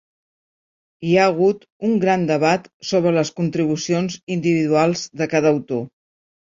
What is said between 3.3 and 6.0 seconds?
contribucions individuals de cada autor.